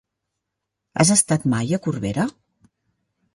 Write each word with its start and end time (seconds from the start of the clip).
Has 1.03 1.11
estat 1.17 1.45
mai 1.55 1.77
a 1.79 1.81
Corbera? 1.89 2.27